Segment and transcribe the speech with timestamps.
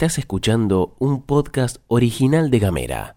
[0.00, 3.16] Estás escuchando un podcast original de Gamera.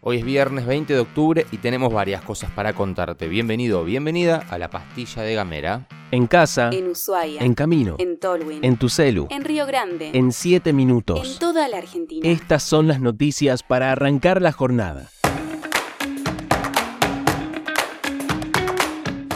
[0.00, 3.28] Hoy es viernes 20 de octubre y tenemos varias cosas para contarte.
[3.28, 5.86] Bienvenido o bienvenida a la pastilla de Gamera.
[6.12, 7.42] En casa, En Ushuaia.
[7.42, 8.64] en camino, En Tolwyn.
[8.64, 10.12] en tu celu, En Río Grande.
[10.14, 11.38] en 7 En minutos.
[11.38, 12.26] toda la Argentina.
[12.26, 15.10] Estas son las noticias para arrancar la jornada.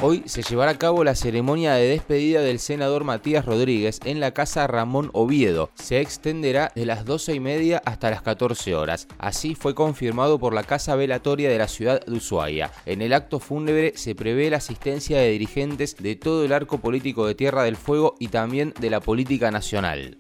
[0.03, 4.33] Hoy se llevará a cabo la ceremonia de despedida del senador Matías Rodríguez en la
[4.33, 5.69] casa Ramón Oviedo.
[5.75, 9.09] Se extenderá de las 12 y media hasta las 14 horas.
[9.19, 12.71] Así fue confirmado por la Casa Velatoria de la ciudad de Ushuaia.
[12.87, 17.27] En el acto fúnebre se prevé la asistencia de dirigentes de todo el arco político
[17.27, 20.17] de Tierra del Fuego y también de la política nacional.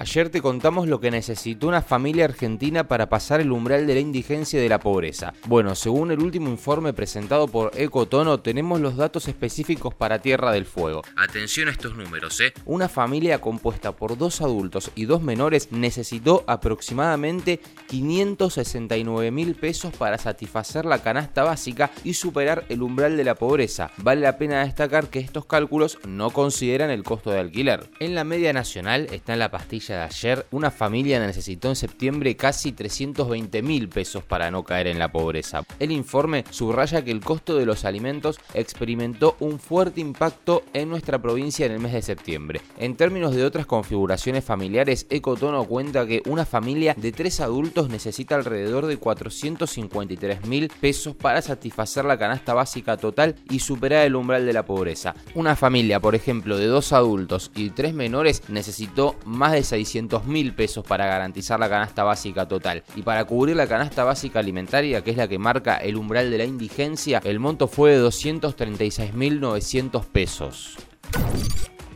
[0.00, 4.00] Ayer te contamos lo que necesitó una familia argentina para pasar el umbral de la
[4.00, 5.34] indigencia y de la pobreza.
[5.46, 10.64] Bueno, según el último informe presentado por Ecotono, tenemos los datos específicos para Tierra del
[10.64, 11.02] Fuego.
[11.16, 12.54] Atención a estos números, ¿eh?
[12.64, 20.16] Una familia compuesta por dos adultos y dos menores necesitó aproximadamente 569 mil pesos para
[20.16, 23.90] satisfacer la canasta básica y superar el umbral de la pobreza.
[23.98, 27.90] Vale la pena destacar que estos cálculos no consideran el costo de alquiler.
[27.98, 32.36] En la media nacional está en la pastilla de ayer, una familia necesitó en septiembre
[32.36, 35.64] casi 320 mil pesos para no caer en la pobreza.
[35.78, 41.20] El informe subraya que el costo de los alimentos experimentó un fuerte impacto en nuestra
[41.20, 42.60] provincia en el mes de septiembre.
[42.78, 48.34] En términos de otras configuraciones familiares, Ecotono cuenta que una familia de tres adultos necesita
[48.34, 54.46] alrededor de 453 mil pesos para satisfacer la canasta básica total y superar el umbral
[54.46, 55.14] de la pobreza.
[55.34, 60.54] Una familia, por ejemplo, de dos adultos y tres menores necesitó más de 600 mil
[60.54, 62.84] pesos para garantizar la canasta básica total.
[62.96, 66.38] Y para cubrir la canasta básica alimentaria, que es la que marca el umbral de
[66.38, 70.76] la indigencia, el monto fue de 236.900 pesos.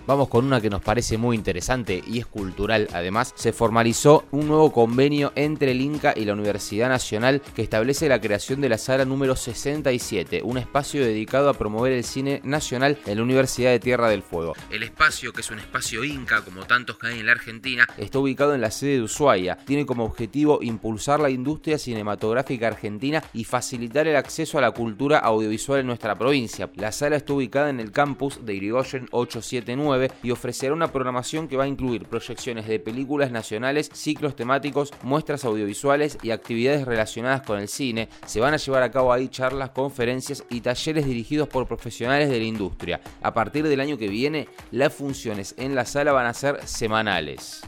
[0.07, 2.89] Vamos con una que nos parece muy interesante y es cultural.
[2.93, 8.07] Además, se formalizó un nuevo convenio entre el Inca y la Universidad Nacional que establece
[8.07, 12.99] la creación de la sala número 67, un espacio dedicado a promover el cine nacional
[13.07, 14.53] en la Universidad de Tierra del Fuego.
[14.71, 18.19] El espacio, que es un espacio Inca como tantos que hay en la Argentina, está
[18.19, 19.57] ubicado en la sede de Ushuaia.
[19.65, 25.21] Tiene como objetivo impulsar la industria cinematográfica argentina y facilitar el acceso a la cultura
[25.21, 26.69] audiovisual en nuestra provincia.
[26.77, 31.57] La sala está ubicada en el campus de Irigoyen 879 y ofrecerá una programación que
[31.57, 37.59] va a incluir proyecciones de películas nacionales, ciclos temáticos, muestras audiovisuales y actividades relacionadas con
[37.59, 38.09] el cine.
[38.27, 42.39] Se van a llevar a cabo ahí charlas, conferencias y talleres dirigidos por profesionales de
[42.39, 43.01] la industria.
[43.23, 47.63] A partir del año que viene, las funciones en la sala van a ser semanales.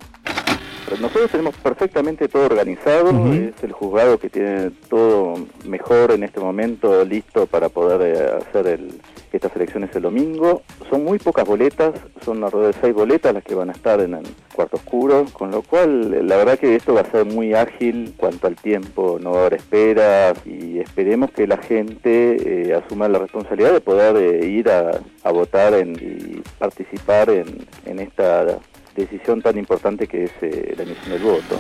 [0.92, 5.34] Nosotros tenemos perfectamente todo organizado, es el juzgado que tiene todo
[5.66, 9.02] mejor en este momento listo para poder eh, hacer el,
[9.34, 10.62] estas elecciones el domingo.
[10.90, 11.94] Son muy pocas boletas,
[12.24, 15.52] son alrededor de seis boletas las que van a estar en el cuarto oscuro, con
[15.52, 19.32] lo cual la verdad que esto va a ser muy ágil cuanto al tiempo, no
[19.32, 24.16] va a haber esperas y esperemos que la gente eh, asuma la responsabilidad de poder
[24.18, 28.60] eh, ir a, votar y participar en, en esta
[28.96, 31.60] decisión tan importante que es eh, la emisión del voto.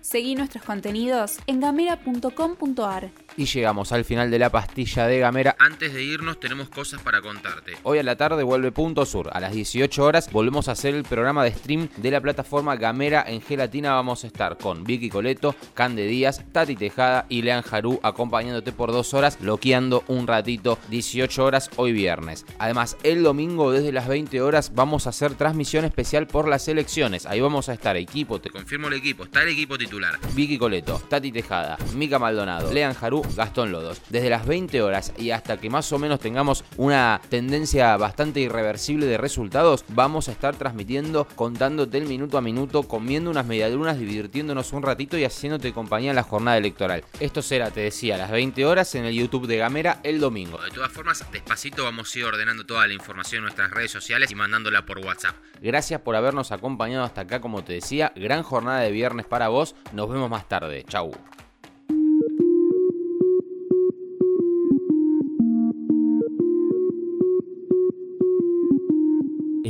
[0.00, 3.10] Seguí nuestros contenidos en gamera.com.ar.
[3.38, 5.56] Y llegamos al final de la pastilla de Gamera.
[5.58, 7.76] Antes de irnos tenemos cosas para contarte.
[7.82, 9.28] Hoy a la tarde vuelve Punto Sur.
[9.30, 13.22] A las 18 horas volvemos a hacer el programa de stream de la plataforma Gamera
[13.26, 13.92] en Gelatina.
[13.92, 18.90] Vamos a estar con Vicky Coleto, Cande Díaz, Tati Tejada y Lean Jarú acompañándote por
[18.90, 22.46] dos horas, bloqueando un ratito, 18 horas hoy viernes.
[22.58, 27.26] Además, el domingo desde las 20 horas vamos a hacer transmisión especial por las elecciones.
[27.26, 30.18] Ahí vamos a estar equipo, te confirmo el equipo, está el equipo titular.
[30.34, 34.00] Vicky Coleto, Tati Tejada, Mica Maldonado, Lean Jarú, Gastón Lodos.
[34.10, 39.06] Desde las 20 horas y hasta que más o menos tengamos una tendencia bastante irreversible
[39.06, 44.72] de resultados, vamos a estar transmitiendo, contándote el minuto a minuto, comiendo unas medialunas, divirtiéndonos
[44.72, 47.04] un ratito y haciéndote compañía en la jornada electoral.
[47.20, 50.58] Esto será, te decía, a las 20 horas en el YouTube de Gamera el domingo.
[50.62, 54.30] De todas formas, despacito vamos a ir ordenando toda la información en nuestras redes sociales
[54.30, 55.36] y mandándola por WhatsApp.
[55.60, 59.74] Gracias por habernos acompañado hasta acá, como te decía, gran jornada de viernes para vos.
[59.92, 60.84] Nos vemos más tarde.
[60.88, 61.12] Chau.